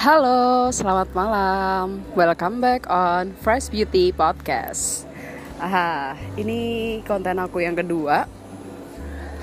[0.00, 2.00] Halo, selamat malam.
[2.16, 5.04] Welcome back on Fresh Beauty Podcast.
[5.60, 8.24] Aha, ini konten aku yang kedua.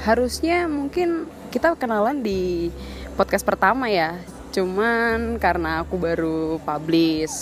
[0.02, 2.74] Harusnya mungkin kita kenalan di
[3.14, 4.18] podcast pertama ya.
[4.50, 7.38] Cuman karena aku baru publish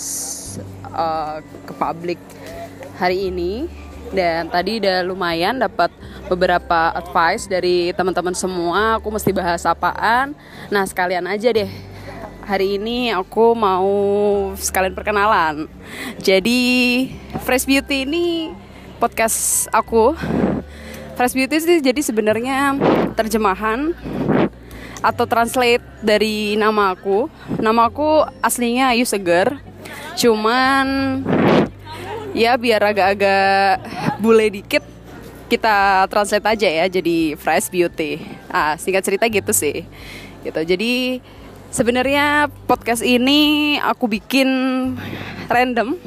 [0.92, 2.20] uh, ke publik
[3.00, 3.64] hari ini
[4.12, 5.88] dan tadi udah lumayan dapat
[6.28, 9.00] beberapa advice dari teman-teman semua.
[9.00, 10.36] Aku mesti bahas apaan.
[10.68, 11.95] Nah, sekalian aja deh
[12.46, 13.90] hari ini aku mau
[14.54, 15.66] sekalian perkenalan.
[16.22, 16.62] Jadi
[17.42, 18.54] Fresh Beauty ini
[19.02, 20.14] podcast aku.
[21.18, 22.78] Fresh Beauty sih jadi sebenarnya
[23.18, 23.90] terjemahan
[25.02, 27.26] atau translate dari nama aku.
[27.58, 29.58] Nama aku aslinya Ayu Seger.
[30.14, 30.86] Cuman
[32.30, 33.82] ya biar agak-agak
[34.22, 34.86] bule dikit
[35.50, 38.22] kita translate aja ya jadi Fresh Beauty.
[38.46, 39.82] Ah, singkat cerita gitu sih.
[40.46, 40.60] Gitu.
[40.62, 41.18] Jadi
[41.76, 44.48] Sebenarnya podcast ini aku bikin
[45.44, 46.00] random.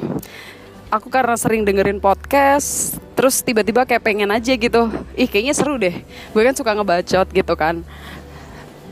[0.90, 4.90] Aku karena sering dengerin podcast, terus tiba-tiba kayak pengen aja gitu.
[5.14, 6.02] Ih, kayaknya seru deh.
[6.34, 7.86] Gue kan suka ngebacot gitu kan.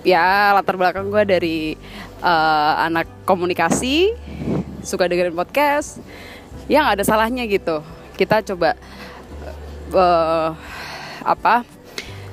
[0.07, 1.59] Ya, latar belakang gue dari
[2.23, 4.15] uh, anak komunikasi,
[4.87, 5.99] suka dengerin podcast.
[6.71, 7.83] Ya, gak ada salahnya gitu.
[8.15, 8.79] Kita coba
[9.99, 10.55] uh,
[11.27, 11.67] apa?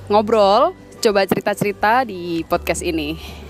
[0.06, 3.42] Ngobrol, coba cerita-cerita di podcast ini.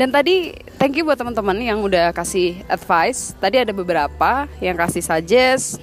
[0.00, 3.36] Dan tadi thank you buat teman-teman yang udah kasih advice.
[3.36, 5.76] Tadi ada beberapa yang kasih suggest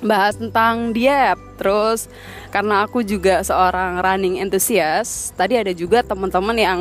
[0.00, 1.36] bahas tentang diet.
[1.60, 2.08] Terus
[2.48, 6.78] karena aku juga seorang running enthusiast, tadi ada juga teman-teman yang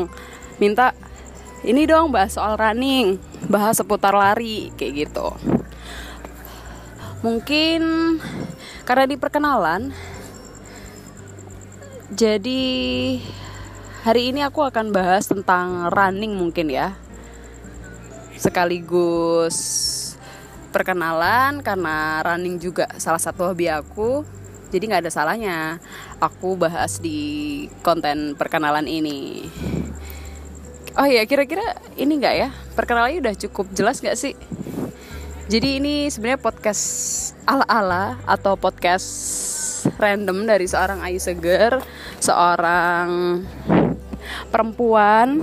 [0.64, 0.96] minta
[1.68, 3.20] ini dong bahas soal running,
[3.52, 5.28] bahas seputar lari kayak gitu.
[7.20, 7.84] Mungkin
[8.88, 9.92] karena di perkenalan
[12.16, 12.64] jadi
[14.02, 16.98] Hari ini aku akan bahas tentang running mungkin ya.
[18.34, 19.58] Sekaligus
[20.74, 24.26] perkenalan karena running juga salah satu hobi aku.
[24.74, 25.78] Jadi nggak ada salahnya
[26.18, 29.46] aku bahas di konten perkenalan ini.
[30.98, 32.50] Oh ya, kira-kira ini nggak ya?
[32.74, 34.34] Perkenalannya udah cukup jelas nggak sih?
[35.46, 36.84] Jadi ini sebenarnya podcast
[37.46, 39.06] ala-ala atau podcast
[40.02, 41.78] random dari seorang Ayu Seger,
[42.18, 43.46] seorang
[44.50, 45.42] perempuan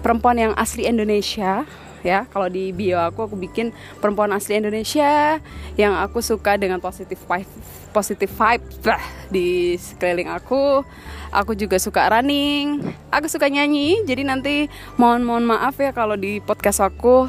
[0.00, 1.66] perempuan yang asli Indonesia
[2.06, 2.22] ya.
[2.30, 5.42] Kalau di bio aku aku bikin perempuan asli Indonesia
[5.74, 7.50] yang aku suka dengan positif vibe
[7.90, 8.64] positif vibe
[9.34, 10.86] di sekeliling aku.
[11.34, 12.80] Aku juga suka running.
[13.10, 17.26] Aku suka nyanyi jadi nanti mohon mohon maaf ya kalau di podcast aku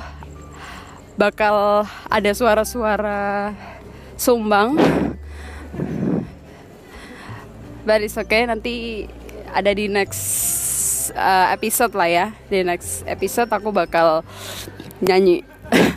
[1.18, 3.52] bakal ada suara-suara
[4.16, 4.78] sumbang.
[7.88, 9.08] But it's okay nanti
[9.58, 12.26] ada di next uh, episode lah ya.
[12.46, 14.22] Di next episode aku bakal
[15.02, 15.42] nyanyi.
[15.74, 15.90] Oke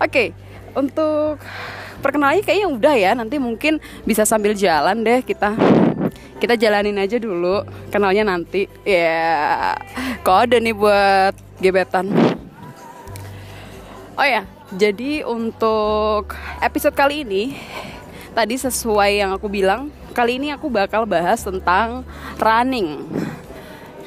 [0.00, 0.28] okay,
[0.72, 1.36] untuk
[2.00, 3.12] perkenalannya kayaknya udah ya.
[3.12, 5.52] Nanti mungkin bisa sambil jalan deh kita.
[6.40, 8.64] Kita jalanin aja dulu kenalnya nanti.
[8.88, 10.20] Ya yeah.
[10.24, 12.08] kode nih buat gebetan.
[14.16, 17.58] Oh ya jadi untuk episode kali ini
[18.30, 22.02] tadi sesuai yang aku bilang kali ini aku bakal bahas tentang
[22.36, 23.06] running.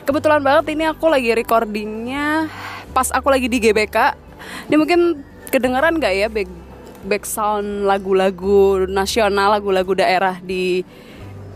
[0.03, 2.51] Kebetulan banget ini aku lagi recordingnya
[2.91, 4.19] pas aku lagi di GBK.
[4.67, 6.49] Ini mungkin kedengeran gak ya back
[7.03, 10.83] back sound lagu-lagu nasional lagu-lagu daerah di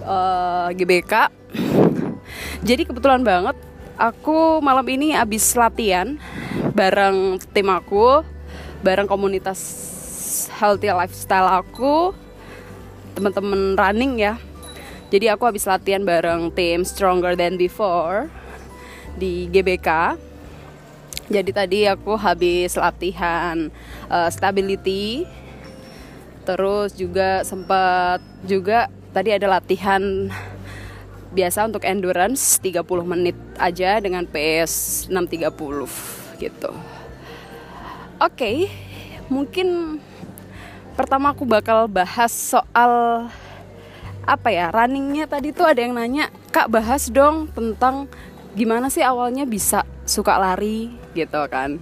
[0.04, 1.14] uh, GBK?
[2.64, 3.56] Jadi kebetulan banget
[4.00, 6.16] aku malam ini abis latihan
[6.78, 8.22] bareng tim aku
[8.86, 9.60] bareng komunitas
[10.54, 12.14] healthy lifestyle aku
[13.18, 14.38] teman-teman running ya
[15.08, 18.28] jadi aku habis latihan bareng tim Stronger Than Before
[19.16, 20.20] di GBK.
[21.32, 23.72] Jadi tadi aku habis latihan
[24.12, 25.24] uh, stability.
[26.44, 30.28] Terus juga sempat juga tadi ada latihan
[31.32, 36.72] biasa untuk endurance 30 menit aja dengan pace 630 gitu.
[38.20, 38.58] Oke, okay,
[39.32, 40.00] mungkin
[40.98, 43.30] pertama aku bakal bahas soal
[44.26, 48.10] apa ya runningnya tadi tuh ada yang nanya kak bahas dong tentang
[48.58, 51.78] gimana sih awalnya bisa suka lari gitu kan.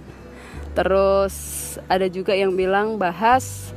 [0.76, 1.34] Terus
[1.88, 3.72] ada juga yang bilang bahas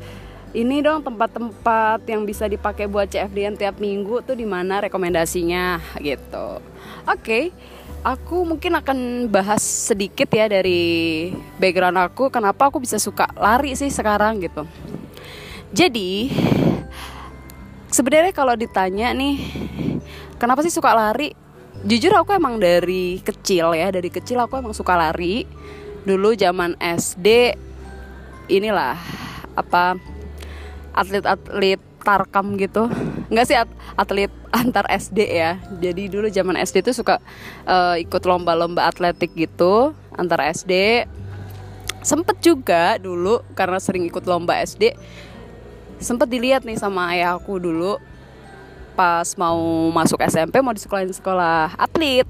[0.51, 6.59] ini dong tempat-tempat yang bisa dipakai buat CFD tiap minggu tuh di mana rekomendasinya gitu.
[7.07, 7.43] Oke okay,
[8.03, 13.91] aku mungkin akan bahas sedikit ya dari background aku kenapa aku bisa suka lari sih
[13.91, 14.63] sekarang gitu
[15.69, 16.33] jadi
[17.93, 19.37] sebenarnya kalau ditanya nih
[20.41, 21.33] kenapa sih suka lari?
[21.85, 25.45] Jujur aku emang dari kecil ya dari kecil aku emang suka lari.
[26.03, 27.53] Dulu zaman SD
[28.49, 28.97] inilah
[29.53, 29.99] apa
[30.97, 32.89] atlet-atlet tarkam gitu.
[33.29, 33.57] Nggak sih
[33.93, 35.61] atlet antar SD ya.
[35.77, 37.21] Jadi dulu zaman SD tuh suka
[37.69, 41.05] uh, ikut lomba-lomba atletik gitu antar SD
[41.99, 44.95] sempet juga dulu karena sering ikut lomba SD
[45.99, 47.99] sempet dilihat nih sama ayahku dulu
[48.99, 52.27] pas mau masuk SMP mau di sekolah sekolah atlet.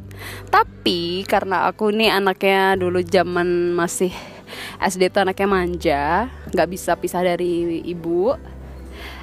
[0.54, 4.14] Tapi karena aku nih anaknya dulu zaman masih
[4.78, 6.02] SD tuh anaknya manja
[6.54, 8.38] nggak bisa pisah dari ibu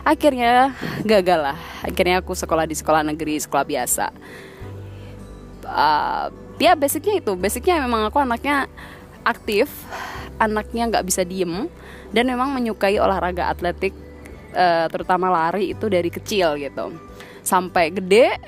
[0.02, 0.74] akhirnya
[1.06, 1.58] gagal lah.
[1.86, 4.06] Akhirnya aku sekolah di sekolah negeri sekolah biasa.
[5.66, 6.30] Uh,
[6.62, 8.70] ya basicnya itu basicnya memang aku anaknya
[9.26, 9.66] aktif
[10.38, 11.66] anaknya nggak bisa diem
[12.14, 13.90] dan memang menyukai olahraga atletik
[14.56, 16.96] uh, terutama lari itu dari kecil gitu.
[17.44, 18.40] Sampai gede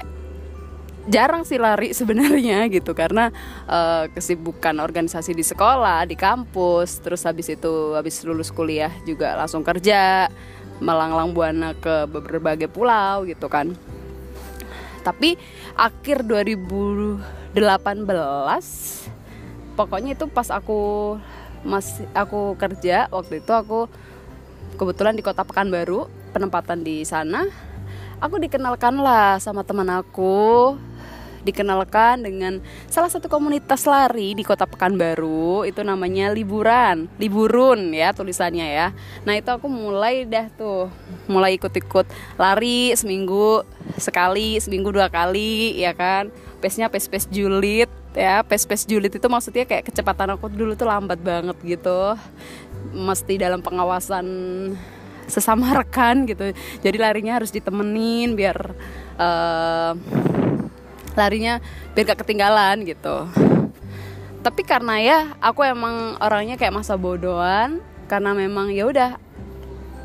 [1.09, 2.97] jarang sih lari sebenarnya gitu.
[2.97, 3.29] Karena
[3.69, 9.61] uh, kesibukan organisasi di sekolah di kampus terus habis itu habis lulus kuliah juga langsung
[9.61, 10.33] kerja
[10.81, 13.77] melanglang buana ke berbagai pulau gitu kan.
[15.05, 15.37] Tapi
[15.79, 17.55] akhir 2018
[19.79, 21.15] pokoknya itu pas aku
[21.63, 23.91] masih aku kerja waktu itu aku
[24.77, 27.47] kebetulan di kota Pekanbaru penempatan di sana.
[28.19, 30.75] Aku dikenalkan lah sama teman aku.
[31.47, 32.59] Dikenalkan dengan
[32.91, 35.65] salah satu komunitas lari di kota Pekanbaru.
[35.65, 38.89] Itu namanya liburan liburun ya tulisannya ya.
[39.23, 40.91] Nah itu aku mulai dah tuh.
[41.31, 43.63] Mulai ikut-ikut lari seminggu
[43.97, 46.29] sekali seminggu dua kali ya kan.
[46.59, 47.87] Pace-nya pace-pace julid
[48.19, 52.19] ya pace-pace julid itu maksudnya kayak kecepatan aku dulu tuh lambat banget gitu
[52.93, 54.27] mesti dalam pengawasan
[55.29, 56.51] sesama rekan gitu.
[56.83, 58.57] Jadi larinya harus ditemenin biar
[59.21, 59.93] uh,
[61.15, 61.61] larinya
[61.93, 63.29] biar gak ketinggalan gitu.
[64.39, 69.21] Tapi karena ya aku emang orangnya kayak masa bodohan karena memang ya udah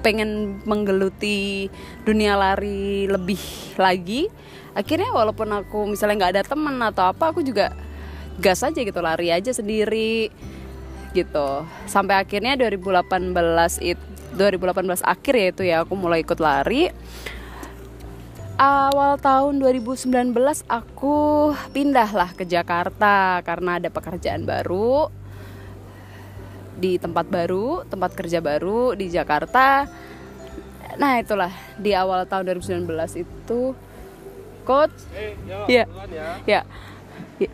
[0.03, 1.71] pengen menggeluti
[2.03, 3.39] dunia lari lebih
[3.79, 4.27] lagi.
[4.75, 7.71] Akhirnya walaupun aku misalnya nggak ada temen atau apa aku juga
[8.41, 10.33] gas aja gitu lari aja sendiri
[11.13, 13.05] gitu sampai akhirnya 2018
[13.85, 16.89] itu 2018 akhir ya itu ya aku mulai ikut lari
[18.57, 20.09] awal tahun 2019
[20.65, 21.17] aku
[21.73, 25.09] pindah lah ke Jakarta karena ada pekerjaan baru
[26.73, 29.87] di tempat baru, tempat kerja baru di Jakarta.
[30.99, 33.73] Nah, itulah di awal tahun 2019 itu
[34.67, 35.83] coach hey, ya, ya.
[36.45, 36.61] Ya.
[37.39, 37.51] ya.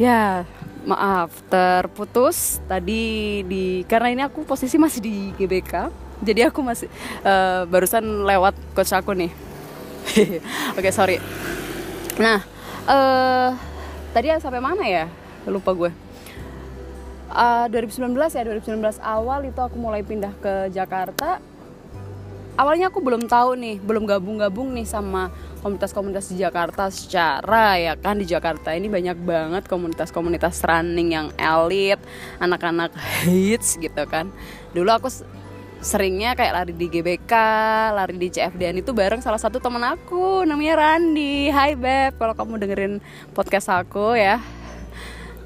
[0.00, 0.48] Ya,
[0.84, 5.90] maaf terputus tadi di karena ini aku posisi masih di GBK.
[6.20, 6.88] Jadi aku masih
[7.24, 9.32] uh, barusan lewat coach aku nih
[10.76, 11.16] Oke okay, sorry.
[12.20, 12.44] Nah,
[12.84, 13.56] uh,
[14.12, 15.06] tadi sampai mana ya?
[15.48, 15.90] Lupa gue.
[17.30, 21.38] Uh, 2019 ya 2019 awal itu aku mulai pindah ke Jakarta.
[22.60, 25.32] Awalnya aku belum tahu nih, belum gabung-gabung nih sama
[25.64, 31.96] komunitas-komunitas di Jakarta secara ya kan di Jakarta ini banyak banget komunitas-komunitas running yang elit,
[32.36, 32.92] anak-anak
[33.24, 34.28] hits gitu kan.
[34.76, 35.08] Dulu aku
[35.80, 37.32] seringnya kayak lari di GBK,
[37.96, 41.48] lari di CFDN itu bareng salah satu temen aku namanya Randi.
[41.48, 42.94] Hai Beb, kalau kamu dengerin
[43.32, 44.36] podcast aku ya.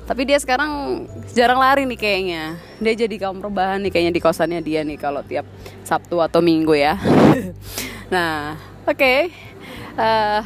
[0.05, 2.43] Tapi dia sekarang jarang lari nih kayaknya.
[2.77, 5.49] Dia jadi kaum perubahan nih kayaknya di kosannya dia nih kalau tiap
[5.81, 7.01] Sabtu atau Minggu ya.
[8.15, 9.01] nah, oke.
[9.01, 9.33] Okay.
[9.95, 10.41] Uh, eh,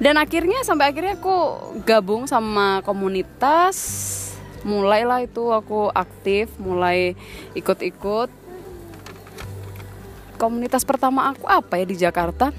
[0.00, 1.36] dan akhirnya sampai akhirnya aku
[1.84, 3.76] gabung sama komunitas
[4.64, 7.16] mulailah itu aku aktif mulai
[7.52, 8.28] ikut-ikut
[10.40, 12.52] komunitas pertama aku apa ya di Jakarta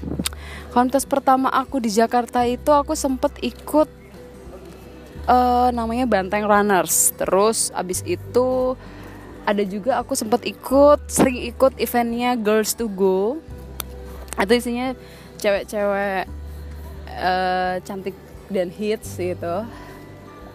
[0.70, 4.01] komunitas pertama aku di Jakarta itu aku sempet ikut
[5.26, 7.14] uh, namanya Banteng Runners.
[7.18, 8.74] Terus abis itu
[9.42, 13.42] ada juga aku sempet ikut sering ikut eventnya Girls to Go.
[14.38, 14.94] Itu isinya
[15.38, 16.30] cewek-cewek
[17.10, 18.16] uh, cantik
[18.48, 19.66] dan hits gitu.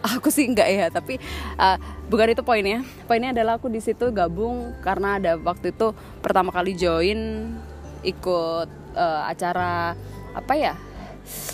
[0.08, 1.20] Aku sih enggak ya tapi
[1.60, 1.76] uh,
[2.08, 2.86] bukan itu poinnya.
[3.10, 5.92] Poinnya adalah aku di situ gabung karena ada waktu itu
[6.24, 7.52] pertama kali join
[8.08, 9.98] ikut uh, acara
[10.32, 10.74] apa ya?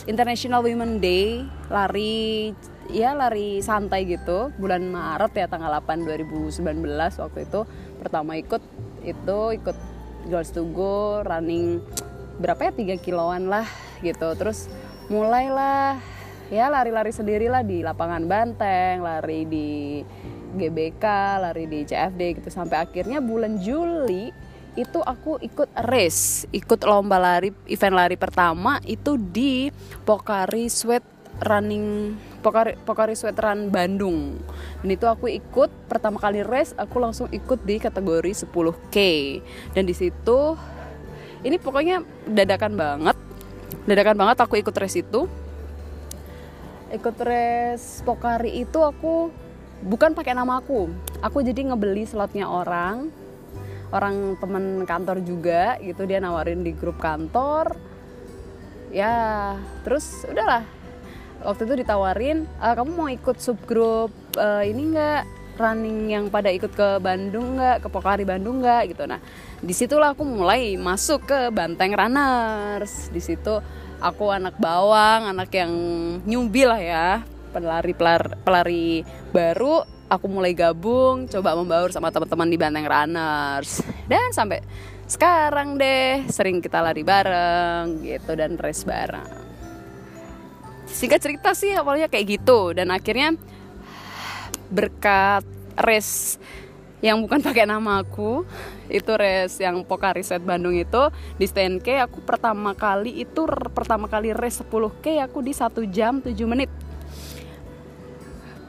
[0.05, 1.41] International Women Day
[1.71, 2.53] lari
[2.93, 4.53] ya lari santai gitu.
[4.61, 6.61] Bulan Maret ya tanggal 8 2019
[7.19, 7.61] waktu itu.
[7.97, 8.61] Pertama ikut
[9.03, 9.77] itu ikut
[10.29, 11.81] Girls to Go running
[12.39, 13.65] berapa ya tiga kiloan lah
[14.05, 14.37] gitu.
[14.37, 14.69] Terus
[15.09, 15.97] mulailah
[16.53, 19.99] ya lari-lari sendiri lah di lapangan banteng lari di
[20.53, 21.03] GBK
[21.41, 22.49] lari di CFD gitu.
[22.53, 24.29] Sampai akhirnya bulan Juli
[24.73, 29.69] itu aku ikut race ikut lomba lari event lari pertama itu di
[30.01, 32.13] Pokari Sweat Running
[32.45, 34.37] Pokari, Pokari Sweat Run Bandung.
[34.83, 38.97] Dan itu aku ikut pertama kali race aku langsung ikut di kategori 10k
[39.73, 40.53] dan di situ
[41.41, 43.17] ini pokoknya dadakan banget.
[43.89, 45.25] Dadakan banget aku ikut race itu.
[46.93, 49.33] Ikut race Pokari itu aku
[49.81, 50.87] bukan pakai nama aku.
[51.25, 53.09] Aku jadi ngebeli slotnya orang
[53.93, 56.05] orang teman kantor juga gitu.
[56.05, 57.73] Dia nawarin di grup kantor.
[58.93, 60.82] Ya terus udahlah
[61.43, 65.23] waktu itu ditawarin e, kamu mau ikut subgrup uh, ini enggak
[65.57, 67.85] running yang pada ikut ke Bandung nggak?
[67.85, 68.93] Ke Pokari Bandung nggak?
[68.93, 69.03] Gitu.
[69.05, 69.21] Nah
[69.61, 73.13] di situlah aku mulai masuk ke Banteng Runners.
[73.13, 73.61] Di situ
[74.01, 75.71] aku anak bawang anak yang
[76.25, 77.09] nyubi lah ya
[77.53, 78.87] pelari pelari, pelari
[79.29, 83.85] baru aku mulai gabung coba membaur sama teman-teman di Banteng Runners.
[84.09, 84.65] Dan sampai
[85.05, 89.42] sekarang deh sering kita lari bareng gitu dan race bareng
[90.93, 92.71] singkat cerita sih awalnya kayak gitu.
[92.77, 93.33] Dan akhirnya
[94.69, 95.43] berkat
[95.75, 96.37] res
[97.03, 98.47] yang bukan pakai nama aku
[98.87, 104.07] itu res yang Pokari Set Bandung itu di stand K aku pertama kali itu pertama
[104.07, 106.69] kali res 10K aku di satu jam 7 menit.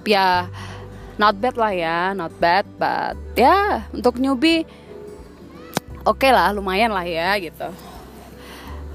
[0.04, 0.48] Ya
[1.14, 4.66] not bad lah ya not bad but ya untuk newbie
[6.02, 7.70] oke okay lah lumayan lah ya gitu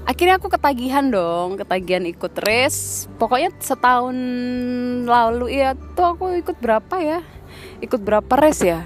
[0.08, 3.10] akhirnya aku ketagihan dong ketagihan ikut race.
[3.20, 4.16] Pokoknya setahun
[5.04, 7.20] lalu ya tuh aku ikut berapa ya?
[7.80, 8.84] Ikut berapa race ya?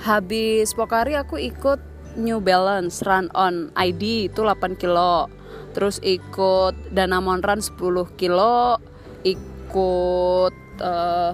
[0.00, 1.80] Habis Pokari aku ikut
[2.16, 5.28] New Balance Run On ID itu 8 kilo.
[5.76, 7.76] Terus ikut Danamon Run 10
[8.16, 8.80] kilo.
[9.22, 11.32] Ikut uh,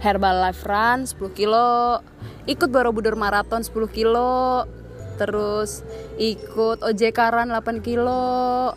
[0.00, 2.00] Herbalife Run 10 kilo.
[2.48, 4.64] Ikut Borobudur Marathon 10 kilo
[5.18, 5.82] terus
[6.16, 8.72] ikut OJK Run 8 kilo.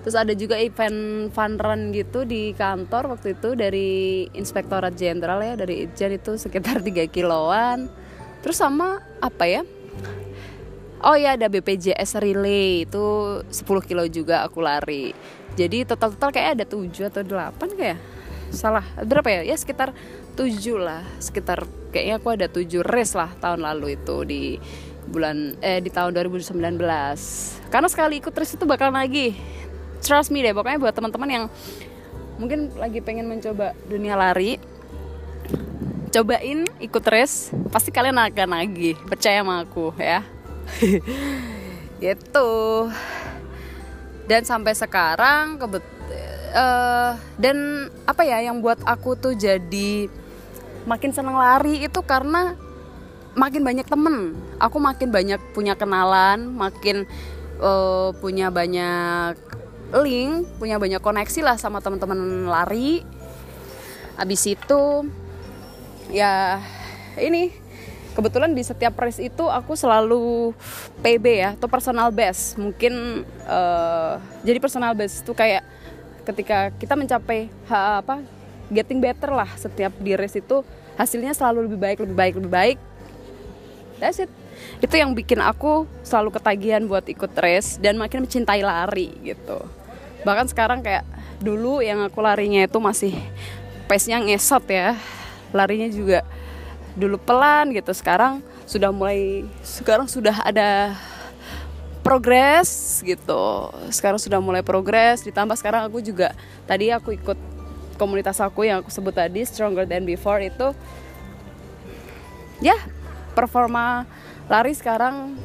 [0.00, 5.60] Terus ada juga event fun run gitu di kantor waktu itu dari Inspektorat Jenderal ya
[5.60, 7.92] dari Ijen itu sekitar 3 kiloan.
[8.40, 9.62] Terus sama apa ya?
[11.00, 13.04] Oh ya ada BPJS relay itu
[13.44, 15.12] 10 kilo juga aku lari.
[15.56, 18.00] Jadi total-total kayak ada 7 atau 8 kayak
[18.52, 19.52] salah berapa ya?
[19.52, 19.92] Ya sekitar
[20.36, 24.42] 7 lah sekitar kayaknya aku ada 7 race lah tahun lalu itu di
[25.10, 26.54] bulan eh di tahun 2019
[27.68, 29.34] karena sekali ikut terus itu bakal lagi.
[30.00, 31.44] Trust me deh pokoknya buat teman-teman yang
[32.40, 34.56] mungkin lagi pengen mencoba dunia lari
[36.10, 38.98] cobain ikut race pasti kalian akan lagi.
[38.98, 40.22] Percaya sama aku ya.
[42.02, 42.50] Gitu.
[44.26, 45.84] Dan sampai sekarang kebet
[46.54, 50.10] uh, dan apa ya yang buat aku tuh jadi
[50.86, 52.54] makin seneng lari itu karena
[53.34, 54.34] makin banyak temen.
[54.58, 57.06] Aku makin banyak punya kenalan makin
[57.62, 59.36] uh, punya banyak
[59.90, 63.02] link punya banyak koneksi lah sama teman-teman lari.
[64.18, 65.06] Abis itu
[66.10, 66.58] ya
[67.18, 67.54] ini
[68.14, 70.52] kebetulan di setiap race itu aku selalu
[71.00, 72.58] PB ya atau personal best.
[72.58, 75.62] Mungkin uh, jadi personal best itu kayak
[76.26, 78.22] ketika kita mencapai ha, apa
[78.70, 80.62] getting better lah setiap di race itu
[80.94, 82.78] hasilnya selalu lebih baik lebih baik lebih baik
[84.00, 84.32] that's it.
[84.80, 89.60] Itu yang bikin aku selalu ketagihan buat ikut race dan makin mencintai lari gitu.
[90.24, 91.04] Bahkan sekarang kayak
[91.40, 93.12] dulu yang aku larinya itu masih
[93.84, 94.96] pace-nya ngesot ya.
[95.52, 96.24] Larinya juga
[96.96, 97.92] dulu pelan gitu.
[97.92, 100.96] Sekarang sudah mulai sekarang sudah ada
[102.00, 103.68] progres gitu.
[103.92, 105.20] Sekarang sudah mulai progres.
[105.24, 106.32] Ditambah sekarang aku juga
[106.64, 107.38] tadi aku ikut
[108.00, 110.72] komunitas aku yang aku sebut tadi stronger than before itu
[112.64, 112.72] ya
[113.32, 114.04] performa
[114.50, 115.36] lari sekarang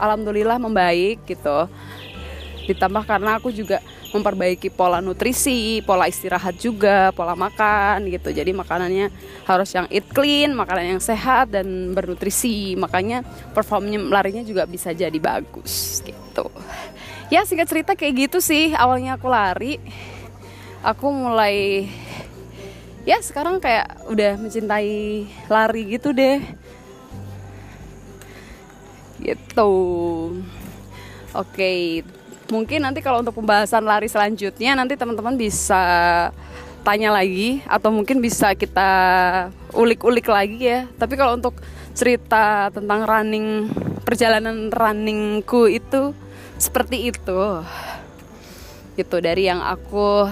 [0.00, 1.68] alhamdulillah membaik gitu
[2.70, 8.34] ditambah karena aku juga memperbaiki pola nutrisi, pola istirahat juga, pola makan gitu.
[8.34, 9.10] Jadi makanannya
[9.46, 12.74] harus yang eat clean, makanan yang sehat dan bernutrisi.
[12.74, 13.22] Makanya
[13.54, 16.50] performnya larinya juga bisa jadi bagus gitu.
[17.30, 19.78] Ya singkat cerita kayak gitu sih awalnya aku lari.
[20.82, 21.86] Aku mulai
[23.06, 26.40] ya sekarang kayak udah mencintai lari gitu deh
[29.22, 29.72] gitu.
[31.36, 32.02] Oke
[32.50, 35.82] mungkin nanti kalau untuk pembahasan lari selanjutnya nanti teman-teman bisa
[36.82, 38.90] tanya lagi atau mungkin bisa kita
[39.72, 40.80] ulik-ulik lagi ya.
[40.98, 41.56] Tapi kalau untuk
[41.94, 43.70] cerita tentang running
[44.02, 46.12] perjalanan runningku itu
[46.58, 47.40] seperti itu.
[48.98, 50.26] Gitu dari yang aku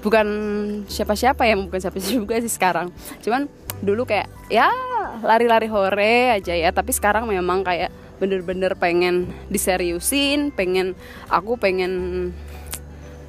[0.00, 0.26] bukan
[0.88, 2.90] siapa-siapa ya bukan siapa juga sih sekarang.
[3.22, 3.46] Cuman
[3.80, 4.68] dulu kayak ya
[5.24, 6.70] lari-lari hore aja ya.
[6.72, 10.92] Tapi sekarang memang kayak bener-bener pengen diseriusin pengen
[11.32, 11.92] aku pengen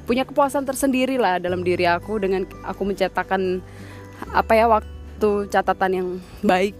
[0.04, 3.64] punya kepuasan tersendiri lah dalam diri aku dengan aku mencetakkan
[4.36, 6.08] apa ya waktu catatan yang
[6.44, 6.76] baik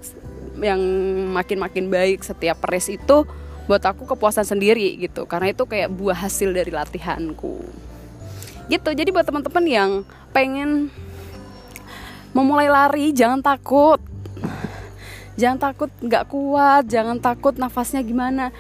[0.61, 0.81] yang
[1.33, 3.25] makin-makin baik setiap race itu
[3.64, 5.25] buat aku kepuasan sendiri gitu.
[5.25, 7.64] Karena itu kayak buah hasil dari latihanku.
[8.69, 8.91] Gitu.
[8.93, 9.91] Jadi buat teman-teman yang
[10.35, 10.93] pengen
[12.33, 14.01] memulai lari jangan takut.
[15.33, 18.53] Jangan takut nggak kuat jangan takut nafasnya gimana.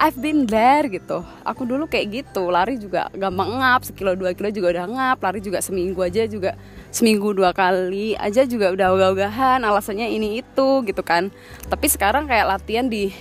[0.00, 1.20] I've been there gitu.
[1.44, 5.40] Aku dulu kayak gitu lari juga gampang ngap sekilo dua kilo juga udah ngap lari
[5.44, 6.56] juga seminggu aja juga
[6.88, 11.28] seminggu dua kali aja juga udah ogah-ogahan alasannya ini itu gitu kan.
[11.68, 13.12] Tapi sekarang kayak latihan di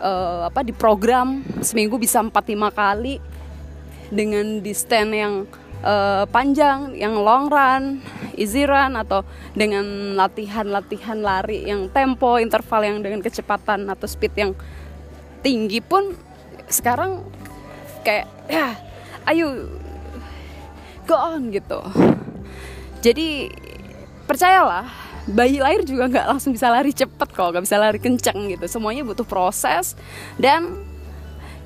[0.00, 3.20] uh, apa di program seminggu bisa empat lima kali
[4.08, 5.34] dengan di stand yang
[5.84, 8.00] uh, panjang yang long run
[8.44, 9.24] run atau
[9.56, 14.52] dengan latihan-latihan lari yang tempo interval yang dengan kecepatan atau speed yang
[15.40, 16.12] tinggi pun
[16.68, 17.24] sekarang
[18.04, 18.76] kayak ya
[19.30, 19.70] ayo
[21.06, 21.80] go on gitu.
[23.00, 23.48] Jadi
[24.26, 24.90] percayalah
[25.26, 28.66] bayi lahir juga nggak langsung bisa lari cepet kok nggak bisa lari kencang gitu.
[28.66, 29.94] Semuanya butuh proses
[30.38, 30.82] dan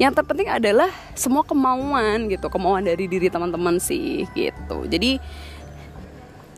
[0.01, 4.89] yang terpenting adalah semua kemauan gitu kemauan dari diri teman-teman sih gitu.
[4.89, 5.21] Jadi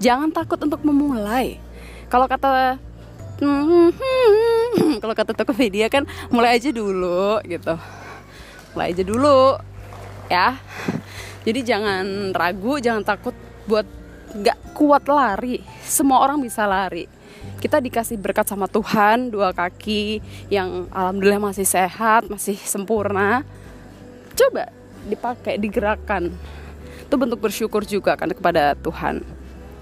[0.02, 1.62] jangan takut untuk memulai.
[2.11, 2.76] Kalau kata
[5.02, 7.78] kalau kata Tokopedia kan mulai aja dulu gitu.
[8.75, 9.40] Mulai aja dulu
[10.26, 10.59] ya.
[11.47, 13.35] Jadi jangan ragu jangan takut
[13.71, 13.87] buat
[14.35, 15.62] nggak kuat lari.
[15.87, 17.06] Semua orang bisa lari.
[17.62, 20.18] Kita dikasih berkat sama Tuhan dua kaki
[20.50, 23.47] yang alhamdulillah masih sehat masih sempurna.
[24.35, 24.71] Coba
[25.06, 26.30] dipakai digerakkan.
[27.06, 29.32] Itu bentuk bersyukur juga kan kepada Tuhan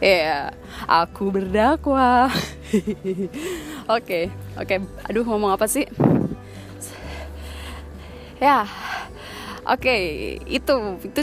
[0.01, 0.41] Ya, yeah,
[0.89, 2.33] aku berdakwah.
[2.71, 2.81] Oke,
[3.91, 3.91] oke.
[3.91, 4.79] Okay, okay.
[5.11, 5.83] Aduh, ngomong apa sih?
[8.39, 8.65] Ya,
[9.67, 9.83] oke.
[9.83, 10.03] Okay.
[10.47, 11.21] Itu itu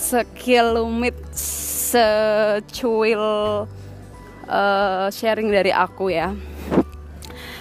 [0.00, 3.24] sekilumit secuil
[4.48, 6.32] uh, sharing dari aku ya.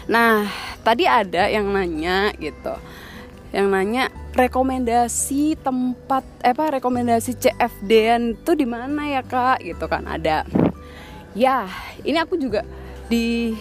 [0.10, 0.50] Nah,
[0.82, 2.74] tadi ada yang nanya gitu.
[3.52, 7.92] Yang nanya rekomendasi tempat eh, apa rekomendasi CFD
[8.38, 9.64] itu di mana ya kak?
[9.66, 10.46] Gitu kan ada.
[11.34, 11.70] Ya
[12.06, 12.66] ini aku juga
[13.10, 13.58] di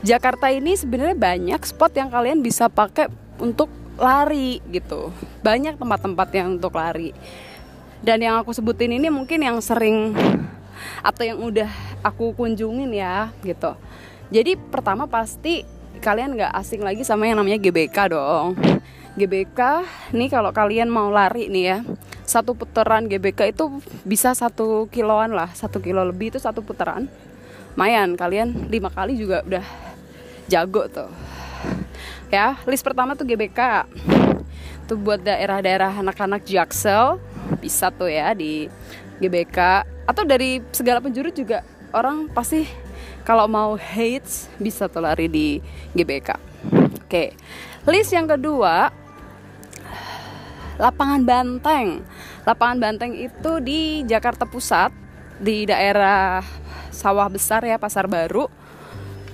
[0.00, 3.68] Jakarta ini sebenarnya banyak spot yang kalian bisa pakai untuk
[4.00, 5.12] lari gitu.
[5.44, 7.12] Banyak tempat-tempat yang untuk lari.
[8.00, 10.16] Dan yang aku sebutin ini mungkin yang sering
[11.04, 11.68] atau yang udah
[12.00, 13.76] aku kunjungin ya gitu.
[14.32, 15.68] Jadi pertama pasti
[16.00, 18.56] kalian nggak asing lagi sama yang namanya GBK dong
[19.18, 19.58] GBK
[20.14, 21.78] nih kalau kalian mau lari nih ya
[22.22, 27.10] satu putaran GBK itu bisa satu kiloan lah satu kilo lebih itu satu putaran.
[27.74, 29.66] Mayan kalian lima kali juga udah
[30.46, 31.10] jago tuh.
[32.30, 33.90] Ya list pertama tuh GBK
[34.86, 37.18] tuh buat daerah-daerah anak-anak Jaksel
[37.58, 38.70] bisa tuh ya di
[39.18, 41.62] GBK atau dari segala penjuru juga
[41.94, 42.66] orang pasti
[43.22, 45.62] kalau mau hates bisa tuh lari di
[45.94, 46.34] GBK
[47.06, 47.24] oke
[47.86, 48.90] list yang kedua
[50.80, 52.00] lapangan banteng.
[52.48, 54.96] Lapangan banteng itu di Jakarta Pusat,
[55.36, 56.40] di daerah
[56.88, 58.48] Sawah Besar ya, Pasar Baru.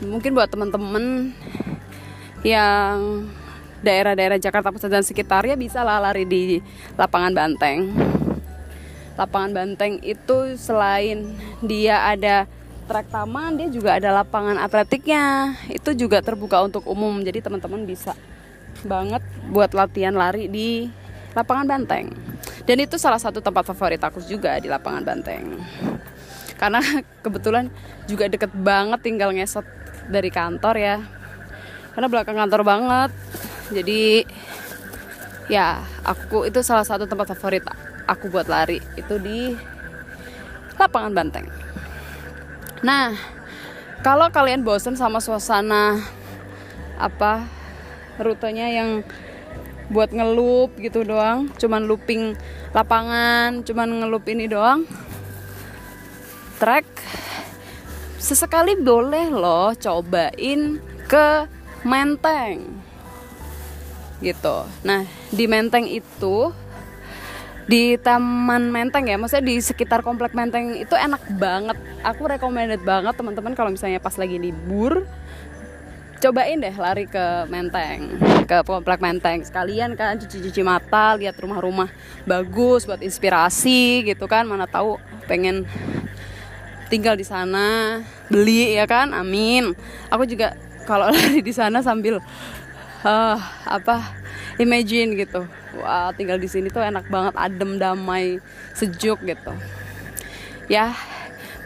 [0.03, 1.33] Mungkin buat temen-temen
[2.43, 3.25] yang
[3.81, 6.59] daerah-daerah Jakarta Pusat dan sekitarnya bisa lah lari di
[6.99, 7.95] lapangan banteng.
[9.17, 11.33] Lapangan banteng itu selain
[11.65, 12.45] dia ada
[12.85, 15.57] trek taman, dia juga ada lapangan atletiknya.
[15.73, 18.13] Itu juga terbuka untuk umum, jadi teman-teman bisa
[18.85, 20.93] banget buat latihan lari di
[21.37, 22.17] lapangan Banteng.
[22.65, 25.61] Dan itu salah satu tempat favorit aku juga di lapangan Banteng.
[26.57, 26.81] Karena
[27.25, 27.69] kebetulan
[28.09, 29.69] juga deket banget tinggal ngesot
[30.09, 30.97] dari kantor ya.
[31.93, 33.11] Karena belakang kantor banget.
[33.69, 34.25] Jadi
[35.53, 37.63] ya aku itu salah satu tempat favorit
[38.09, 39.53] aku buat lari itu di
[40.81, 41.47] lapangan Banteng.
[42.81, 43.13] Nah,
[44.01, 46.01] kalau kalian bosen sama suasana
[46.97, 47.45] apa
[48.17, 49.05] rutenya yang
[49.91, 51.51] buat ngelup gitu doang.
[51.59, 52.35] Cuman looping
[52.75, 54.85] lapangan cuman ngelup ini doang.
[56.57, 56.87] Track
[58.17, 61.27] sesekali boleh loh cobain ke
[61.87, 62.67] Menteng.
[64.19, 64.57] Gitu.
[64.83, 66.51] Nah di Menteng itu
[67.67, 71.79] di Taman Menteng ya maksudnya di sekitar komplek Menteng itu enak banget.
[72.03, 75.07] Aku recommended banget teman-teman kalau misalnya pas lagi libur
[76.21, 78.17] cobain deh lari ke Menteng
[78.49, 79.43] ke komplek Menteng.
[79.45, 81.91] Sekalian kan cuci-cuci mata lihat rumah-rumah
[82.25, 84.49] bagus buat inspirasi gitu kan.
[84.49, 84.97] Mana tahu
[85.29, 85.69] pengen
[86.89, 88.01] tinggal di sana
[88.31, 89.13] beli ya kan?
[89.13, 89.75] Amin.
[90.09, 90.55] Aku juga
[90.87, 92.23] kalau lari di sana sambil
[93.05, 94.17] uh, apa
[94.57, 95.45] imagine gitu.
[95.77, 98.41] Wah tinggal di sini tuh enak banget adem damai
[98.73, 99.53] sejuk gitu.
[100.67, 100.97] Ya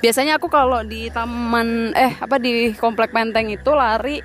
[0.00, 4.20] biasanya aku kalau di taman eh apa di komplek Menteng itu lari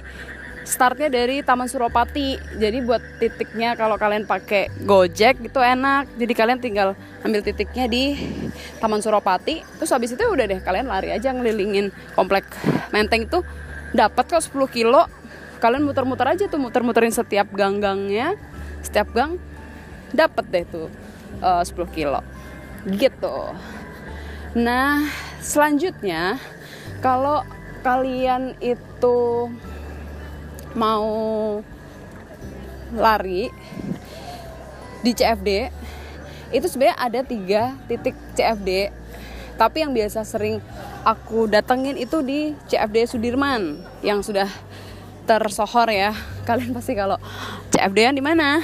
[0.65, 2.35] startnya dari Taman Suropati.
[2.57, 6.09] Jadi buat titiknya kalau kalian pakai Gojek itu enak.
[6.17, 8.17] Jadi kalian tinggal ambil titiknya di
[8.81, 9.61] Taman Suropati.
[9.61, 12.49] Terus habis itu udah deh kalian lari aja ngelilingin komplek
[12.89, 13.45] Menteng itu.
[13.95, 15.07] Dapat kok 10 kilo.
[15.63, 18.35] Kalian muter-muter aja tuh muter-muterin setiap gang-gangnya.
[18.83, 19.39] Setiap gang
[20.11, 20.87] dapat deh tuh
[21.39, 22.19] eh, uh, 10 kilo.
[22.89, 23.37] Gitu.
[24.57, 25.05] Nah
[25.45, 26.41] selanjutnya
[27.05, 27.45] kalau
[27.85, 29.45] kalian itu
[30.73, 31.05] mau
[32.97, 33.53] lari
[35.05, 35.69] di CFD
[36.49, 38.89] itu sebenarnya ada tiga titik CFD
[39.55, 40.57] tapi yang biasa sering
[41.05, 44.49] aku datengin itu di CFD Sudirman yang sudah
[45.23, 46.11] tersohor ya.
[46.43, 47.15] Kalian pasti kalau
[47.71, 48.59] CFD yang di mana?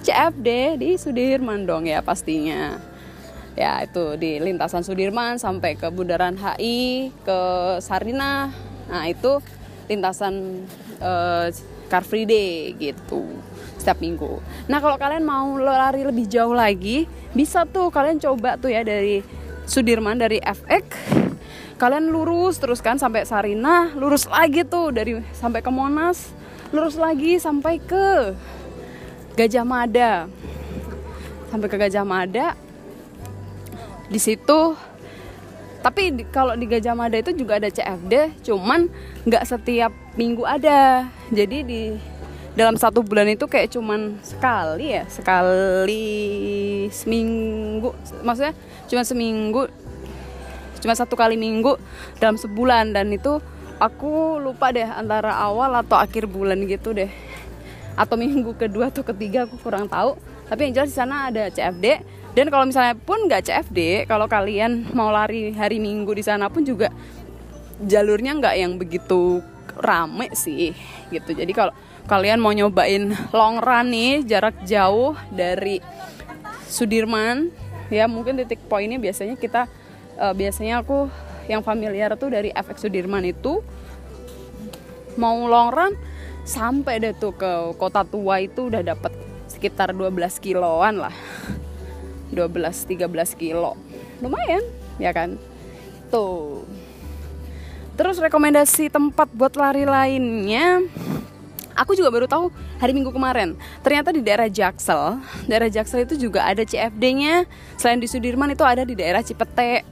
[0.00, 2.89] CFD di Sudirman dong ya pastinya
[3.60, 7.40] ya itu di lintasan Sudirman sampai ke Bundaran HI ke
[7.84, 8.48] Sarina.
[8.88, 9.36] Nah itu
[9.84, 10.64] lintasan
[11.04, 11.52] uh,
[11.92, 13.28] Car Free Day gitu
[13.76, 14.40] setiap minggu.
[14.64, 17.04] Nah kalau kalian mau lari lebih jauh lagi
[17.36, 19.20] bisa tuh kalian coba tuh ya dari
[19.68, 20.84] Sudirman dari FX
[21.76, 26.28] kalian lurus terus kan sampai Sarina lurus lagi tuh dari sampai ke Monas
[26.72, 28.34] lurus lagi sampai ke
[29.38, 30.28] Gajah Mada.
[31.48, 32.52] Sampai ke Gajah Mada
[34.10, 34.74] di situ.
[35.80, 38.92] Tapi di, kalau di Gajah Mada itu juga ada CFD cuman
[39.24, 41.08] nggak setiap minggu ada.
[41.32, 41.82] Jadi di
[42.52, 46.04] dalam satu bulan itu kayak cuman sekali ya sekali
[46.92, 47.96] seminggu.
[48.20, 48.52] Maksudnya
[48.92, 49.62] cuma seminggu
[50.80, 51.80] cuma satu kali minggu
[52.20, 52.92] dalam sebulan.
[52.92, 53.40] Dan itu
[53.80, 57.08] aku lupa deh antara awal atau akhir bulan gitu deh.
[57.96, 60.20] Atau minggu kedua atau ketiga aku kurang tahu.
[60.44, 64.86] Tapi yang jelas di sana ada CFD dan kalau misalnya pun nggak CFD kalau kalian
[64.94, 66.90] mau lari hari Minggu di sana pun juga
[67.82, 69.42] jalurnya nggak yang begitu
[69.80, 70.76] rame sih
[71.10, 71.32] gitu.
[71.32, 71.72] Jadi kalau
[72.06, 75.82] kalian mau nyobain long run nih jarak jauh dari
[76.70, 77.50] Sudirman
[77.90, 79.66] ya mungkin titik poinnya biasanya kita
[80.14, 81.10] uh, biasanya aku
[81.50, 83.58] yang familiar tuh dari FX Sudirman itu
[85.18, 85.92] mau long run
[86.46, 89.10] sampai deh tuh ke kota tua itu udah dapat
[89.50, 91.14] sekitar 12 kiloan lah
[92.32, 93.74] 12-13 kilo.
[94.22, 94.62] Lumayan
[94.98, 95.36] ya kan?
[96.10, 96.66] Tuh.
[97.94, 100.80] Terus rekomendasi tempat buat lari lainnya
[101.80, 103.56] aku juga baru tahu hari minggu kemarin.
[103.80, 105.16] Ternyata di daerah Jaksel
[105.48, 107.48] daerah Jaksel itu juga ada CFD-nya
[107.80, 109.84] selain di Sudirman itu ada di daerah Cipete.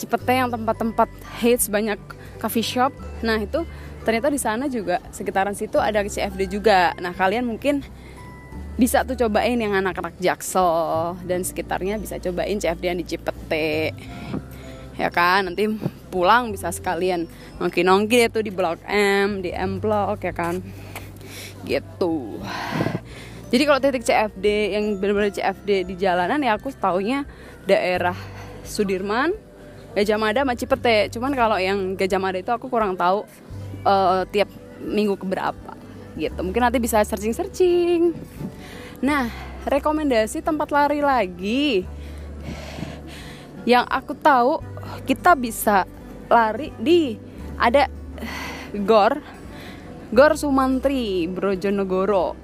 [0.00, 1.08] Cipete yang tempat-tempat
[1.44, 2.00] hits banyak
[2.40, 2.96] coffee shop.
[3.20, 3.68] Nah itu
[4.02, 6.96] ternyata di sana juga sekitaran situ ada CFD juga.
[6.98, 7.84] Nah kalian mungkin
[8.76, 13.92] bisa tuh cobain yang anak-anak Jaksel dan sekitarnya bisa cobain CFD yang di Cipete.
[14.96, 15.48] Ya kan?
[15.48, 15.68] Nanti
[16.12, 17.28] pulang bisa sekalian
[17.60, 20.60] nongki-nongki itu di blok M di M blok ya kan?
[21.68, 22.40] Gitu.
[23.52, 27.28] Jadi kalau titik CFD yang benar-benar CFD di jalanan ya aku taunya
[27.68, 28.16] daerah
[28.64, 29.36] Sudirman
[29.92, 31.12] Gajah Mada sama Cipete.
[31.12, 33.28] Cuman kalau yang Gajah Mada itu aku kurang tahu
[33.84, 34.48] uh, tiap
[34.80, 35.76] minggu keberapa
[36.16, 36.40] gitu.
[36.40, 38.16] Mungkin nanti bisa searching searching
[39.02, 39.28] nah
[39.66, 41.86] rekomendasi tempat lari lagi.
[43.62, 44.52] Yang aku tahu
[45.06, 45.86] kita bisa
[46.26, 47.14] lari di
[47.54, 47.86] ada
[48.74, 49.22] gor
[50.10, 52.34] gor Sumantri Brojonegoro.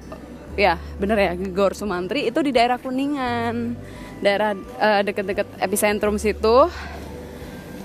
[0.59, 3.75] Ya bener ya gor Sumantri itu di daerah Kuningan.
[4.19, 6.71] Daerah uh, deket-deket epicentrum situ.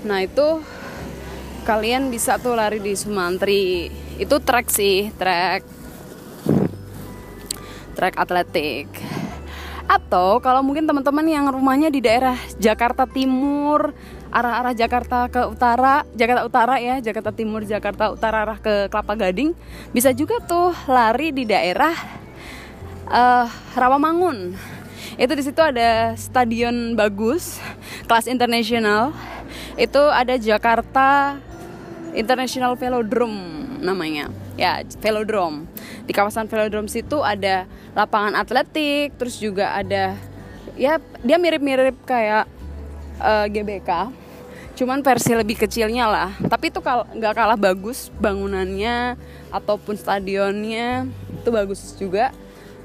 [0.06, 0.62] Nah itu
[1.66, 3.90] kalian bisa tuh lari di Sumantri.
[4.18, 5.73] Itu trek sih trek
[7.94, 8.90] trek atletik.
[9.84, 13.92] Atau kalau mungkin teman-teman yang rumahnya di daerah Jakarta Timur
[14.34, 19.54] arah-arah Jakarta ke utara Jakarta Utara ya Jakarta Timur Jakarta Utara arah ke Kelapa Gading
[19.94, 21.94] bisa juga tuh lari di daerah
[23.06, 23.46] uh,
[23.78, 24.58] Rawamangun.
[25.14, 27.62] Itu di situ ada stadion bagus
[28.10, 29.14] kelas internasional.
[29.78, 31.38] Itu ada Jakarta
[32.16, 35.66] International Velodrome namanya ya Velodrome.
[36.06, 40.14] Di kawasan Velodrome situ ada lapangan atletik terus juga ada
[40.74, 42.46] ya dia mirip-mirip kayak
[43.22, 44.10] uh, GBK.
[44.74, 46.30] Cuman versi lebih kecilnya lah.
[46.50, 49.14] Tapi itu nggak kalah bagus bangunannya
[49.54, 51.06] ataupun stadionnya.
[51.42, 52.34] Itu bagus juga.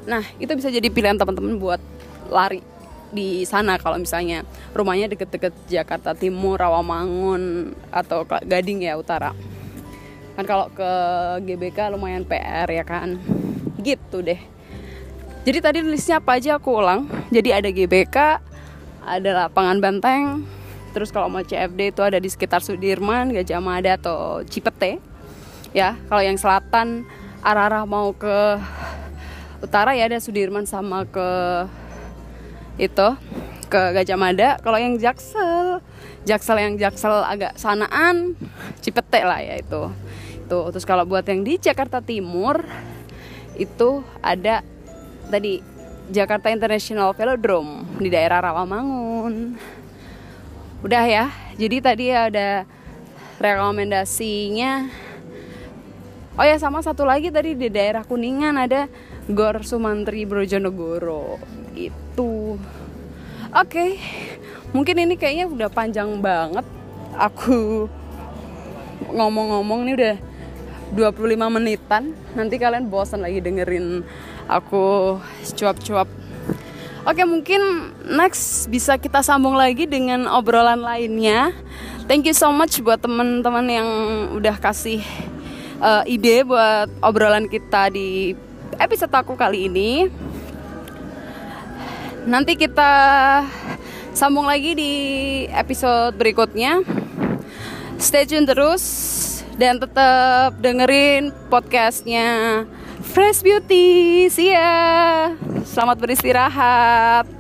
[0.05, 1.81] Nah itu bisa jadi pilihan teman-teman buat
[2.29, 2.61] lari
[3.09, 9.33] di sana kalau misalnya rumahnya deket-deket Jakarta Timur, Rawamangun atau Gading ya utara.
[10.39, 10.91] Kan kalau ke
[11.43, 13.19] GBK lumayan PR ya kan.
[13.83, 14.39] Gitu deh.
[15.43, 17.11] Jadi tadi listnya apa aja aku ulang.
[17.27, 18.17] Jadi ada GBK,
[19.03, 20.47] ada lapangan banteng,
[20.89, 24.97] Terus kalau mau CFD itu ada di sekitar Sudirman, Gajah Mada atau Cipete.
[25.69, 27.05] Ya, kalau yang selatan
[27.45, 28.57] arah-arah mau ke
[29.61, 31.29] utara ya ada Sudirman sama ke
[32.81, 33.07] itu
[33.69, 34.57] ke Gajah Mada.
[34.65, 35.85] Kalau yang Jaksel,
[36.25, 38.33] Jaksel yang Jaksel agak sanaan,
[38.81, 39.93] Cipete lah ya itu.
[40.49, 40.73] Itu.
[40.73, 42.65] Terus kalau buat yang di Jakarta Timur
[43.53, 44.65] itu ada
[45.29, 45.61] tadi
[46.09, 49.53] Jakarta International Velodrome di daerah Rawamangun.
[50.81, 51.29] Udah ya.
[51.53, 52.65] Jadi tadi ada
[53.37, 54.89] rekomendasinya.
[56.33, 58.89] Oh ya sama satu lagi tadi di daerah Kuningan ada
[59.29, 61.37] Gor Sumantri Brojonegoro.
[61.77, 62.57] Itu.
[63.53, 64.01] Oke.
[64.73, 66.65] Mungkin ini kayaknya udah panjang banget
[67.13, 67.85] aku
[69.13, 70.15] ngomong-ngomong ini udah
[70.95, 72.13] 25 menitan.
[72.33, 74.01] Nanti kalian bosan lagi dengerin
[74.49, 75.17] aku
[75.57, 76.09] cuap-cuap
[77.07, 81.55] Oke mungkin next bisa kita sambung lagi dengan obrolan lainnya.
[82.05, 83.89] Thank you so much buat teman-teman yang
[84.35, 84.99] udah kasih
[85.79, 88.37] uh, ide buat obrolan kita di
[88.75, 90.11] episode aku kali ini.
[92.27, 92.91] Nanti kita
[94.11, 94.93] sambung lagi di
[95.49, 96.83] episode berikutnya.
[97.95, 98.83] Stay tune terus
[99.59, 102.63] dan tetap dengerin podcastnya
[103.11, 104.31] Fresh Beauty.
[104.31, 105.35] See ya.
[105.67, 107.38] Selamat beristirahat.